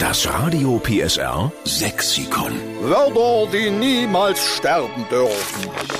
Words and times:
Das 0.00 0.26
Radio 0.26 0.80
PSR 0.82 1.52
Sexikon. 1.64 2.52
Wörter, 2.80 3.46
die 3.52 3.70
niemals 3.70 4.42
sterben 4.42 5.06
dürfen. 5.10 5.99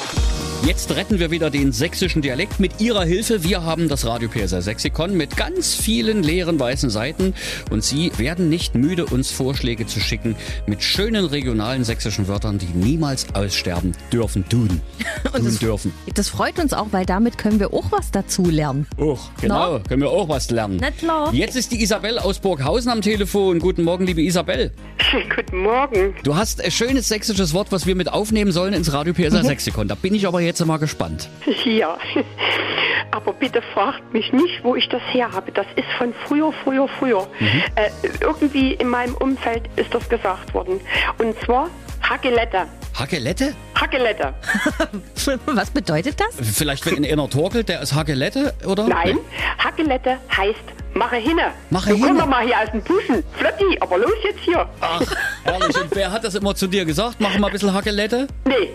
Jetzt 0.66 0.94
retten 0.94 1.18
wir 1.18 1.30
wieder 1.30 1.48
den 1.48 1.72
sächsischen 1.72 2.20
Dialekt 2.20 2.60
mit 2.60 2.82
Ihrer 2.82 3.04
Hilfe. 3.04 3.42
Wir 3.42 3.62
haben 3.64 3.88
das 3.88 4.04
Radio 4.04 4.28
PSR 4.28 4.60
Sexikon 4.60 5.16
mit 5.16 5.34
ganz 5.38 5.74
vielen 5.74 6.22
leeren 6.22 6.60
weißen 6.60 6.90
Seiten 6.90 7.32
und 7.70 7.82
Sie 7.82 8.12
werden 8.18 8.50
nicht 8.50 8.74
müde, 8.74 9.06
uns 9.06 9.30
Vorschläge 9.30 9.86
zu 9.86 10.00
schicken 10.00 10.36
mit 10.66 10.82
schönen 10.82 11.24
regionalen 11.24 11.82
sächsischen 11.82 12.28
Wörtern, 12.28 12.58
die 12.58 12.66
niemals 12.66 13.26
aussterben 13.34 13.92
dürfen, 14.12 14.46
tun. 14.50 14.82
Und 15.24 15.32
tun 15.32 15.44
das, 15.44 15.58
dürfen. 15.58 15.92
das 16.14 16.28
freut 16.28 16.58
uns 16.58 16.72
auch, 16.72 16.88
weil 16.90 17.06
damit 17.06 17.38
können 17.38 17.58
wir 17.60 17.72
auch 17.72 17.90
was 17.90 18.10
dazu 18.10 18.44
lernen. 18.44 18.86
Och, 18.98 19.30
genau, 19.40 19.78
Na? 19.78 19.88
können 19.88 20.02
wir 20.02 20.10
auch 20.10 20.28
was 20.28 20.50
lernen. 20.50 20.78
Na 20.80 20.90
klar. 20.90 21.32
Jetzt 21.32 21.56
ist 21.56 21.72
die 21.72 21.82
Isabel 21.82 22.18
aus 22.18 22.38
Burghausen 22.38 22.90
am 22.90 23.00
Telefon. 23.00 23.60
Guten 23.60 23.82
Morgen, 23.84 24.06
liebe 24.06 24.22
Isabel. 24.22 24.72
Guten 25.36 25.62
Morgen. 25.62 26.14
Du 26.22 26.36
hast 26.36 26.62
ein 26.62 26.70
schönes 26.70 27.08
sächsisches 27.08 27.54
Wort, 27.54 27.68
was 27.70 27.86
wir 27.86 27.94
mit 27.94 28.12
aufnehmen 28.12 28.52
sollen 28.52 28.74
ins 28.74 28.92
Radio 28.92 29.14
PSR 29.14 29.44
Sexikon. 29.44 29.88
Da 29.88 29.94
bin 29.94 30.14
ich 30.14 30.26
aber 30.26 30.40
jetzt 30.40 30.49
mal 30.66 30.78
gespannt. 30.78 31.28
Ja. 31.64 31.98
Aber 33.12 33.32
bitte 33.32 33.60
fragt 33.74 34.12
mich 34.12 34.32
nicht, 34.32 34.62
wo 34.62 34.76
ich 34.76 34.88
das 34.88 35.02
her 35.10 35.30
habe. 35.32 35.50
Das 35.52 35.66
ist 35.76 35.88
von 35.98 36.14
früher, 36.26 36.52
früher, 36.64 36.88
früher. 36.88 37.26
Äh, 37.74 37.90
irgendwie 38.20 38.74
in 38.74 38.88
meinem 38.88 39.14
Umfeld 39.14 39.68
ist 39.76 39.92
das 39.94 40.08
gesagt 40.08 40.54
worden. 40.54 40.80
Und 41.18 41.38
zwar 41.40 41.68
Hagelette. 42.08 42.66
Hagelette? 42.94 43.54
Hagelette. 43.74 44.34
Was 45.46 45.70
bedeutet 45.70 46.20
das? 46.20 46.56
Vielleicht 46.56 46.84
wenn 46.86 47.04
einer 47.04 47.28
torkelt, 47.30 47.68
der 47.68 47.82
ist 47.82 47.94
Hagelette, 47.94 48.54
oder? 48.66 48.88
Nein, 48.88 49.18
Hagelette 49.58 50.18
heißt 50.36 50.64
Mache 50.94 51.16
hinne. 51.16 51.52
Mache 51.70 51.94
hinne. 51.94 52.18
Wir 52.18 52.26
mal 52.26 52.44
hier 52.44 52.58
aus 52.58 52.70
dem 52.72 52.82
Buschen. 52.82 53.22
Flotti, 53.38 53.78
aber 53.80 53.98
los 53.98 54.12
jetzt 54.24 54.40
hier. 54.40 54.68
Ach, 54.80 55.00
herrlich. 55.44 55.80
Und 55.80 55.94
wer 55.94 56.10
hat 56.10 56.24
das 56.24 56.34
immer 56.34 56.54
zu 56.54 56.66
dir 56.66 56.84
gesagt? 56.84 57.16
Mach 57.20 57.38
mal 57.38 57.46
ein 57.46 57.52
bisschen 57.52 57.72
Hagelette? 57.72 58.26
Nee, 58.44 58.70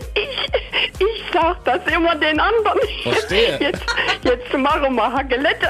sag 1.36 1.64
das 1.66 1.94
immer 1.94 2.16
den 2.16 2.40
anderen. 2.40 2.80
Verstehe. 3.04 3.58
Jetzt, 3.60 3.86
jetzt 4.24 4.54
machen 4.54 4.96
wir 4.96 5.14
Hagelette. 5.14 5.70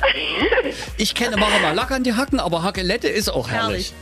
Ich 0.97 1.16
kenne 1.16 1.38
Mache 1.38 1.59
mal 1.61 1.73
Lack 1.73 1.91
an 1.91 2.03
die 2.03 2.13
Hacken, 2.13 2.39
aber 2.39 2.63
Hagelette 2.63 3.07
ist 3.07 3.30
auch 3.30 3.49
herrlich. 3.49 3.94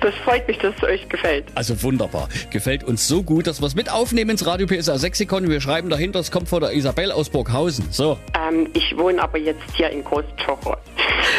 Das 0.00 0.14
freut 0.24 0.46
mich, 0.48 0.56
dass 0.58 0.74
es 0.76 0.82
euch 0.82 1.08
gefällt. 1.08 1.44
Also 1.54 1.82
wunderbar. 1.82 2.28
Gefällt 2.50 2.84
uns 2.84 3.06
so 3.06 3.22
gut, 3.22 3.46
dass 3.46 3.60
wir 3.60 3.66
es 3.66 3.74
mit 3.74 3.90
aufnehmen 3.92 4.30
ins 4.30 4.46
Radio 4.46 4.66
PSA 4.66 4.98
Sexikon. 4.98 5.48
Wir 5.48 5.60
schreiben 5.60 5.90
dahinter, 5.90 6.20
es 6.20 6.30
kommt 6.30 6.48
von 6.48 6.60
der 6.60 6.72
Isabel 6.72 7.12
aus 7.12 7.28
Burghausen. 7.28 7.86
So, 7.90 8.18
Ähm, 8.34 8.68
ich 8.72 8.96
wohne 8.96 9.22
aber 9.22 9.38
jetzt 9.38 9.62
hier 9.74 9.90
in 9.90 10.02
Großtschocher. 10.04 10.78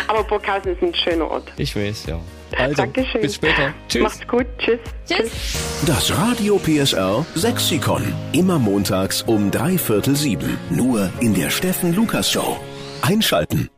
Aber 0.07 0.23
Burghausen 0.23 0.73
ist 0.73 0.81
ein 0.83 0.93
schöner 0.93 1.29
Ort. 1.29 1.51
ich 1.57 1.75
weiß, 1.75 2.05
ja. 2.07 2.19
Also, 2.57 2.75
Dankeschön. 2.75 3.21
bis 3.21 3.35
später. 3.35 3.73
Tschüss. 3.87 4.01
Macht's 4.03 4.27
gut. 4.27 4.45
Tschüss. 4.59 4.79
Tschüss. 5.09 5.31
Das 5.87 6.11
Radio 6.17 6.57
PSR 6.59 7.25
Sexikon. 7.35 8.13
Immer 8.33 8.59
montags 8.59 9.21
um 9.21 9.49
drei 9.51 9.77
Viertel 9.77 10.17
sieben. 10.17 10.57
Nur 10.69 11.09
in 11.21 11.33
der 11.33 11.49
Steffen 11.49 11.95
Lukas 11.95 12.29
Show. 12.29 12.57
Einschalten. 13.01 13.69